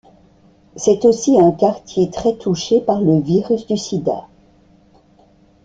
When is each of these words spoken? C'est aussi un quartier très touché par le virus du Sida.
C'est 0.77 1.05
aussi 1.05 1.39
un 1.39 1.51
quartier 1.51 2.09
très 2.09 2.35
touché 2.35 2.81
par 2.81 2.99
le 3.01 3.19
virus 3.21 3.67
du 3.67 3.77
Sida. 3.77 4.27